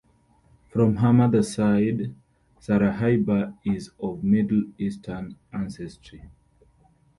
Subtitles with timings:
[0.69, 2.15] From her mother side,
[2.59, 6.23] Sarahyba is of Middle Eastern ancestry.